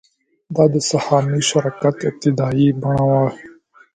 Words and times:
دا 0.55 0.63
د 0.73 0.75
سهامي 0.89 1.41
شرکت 1.49 1.95
ابتدايي 2.09 2.67
بڼه 2.81 3.03
وه 3.09 3.25